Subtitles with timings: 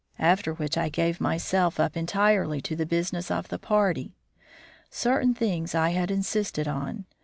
[0.17, 4.15] After which I gave myself up entirely to the business of the party.
[4.89, 7.05] Certain things I had insisted on.